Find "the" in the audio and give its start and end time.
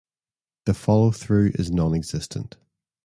0.65-0.73